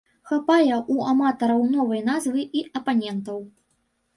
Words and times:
Хапае 0.29 0.75
ў 0.93 1.11
аматараў 1.11 1.61
новай 1.75 2.01
назвы 2.09 2.41
і 2.61 2.65
апанентаў. 2.81 3.37